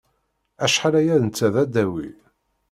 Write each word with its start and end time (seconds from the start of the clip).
Acḥal 0.65 0.93
aya 0.99 1.15
netta 1.17 1.47
d 1.53 1.55
adawi. 1.63 2.09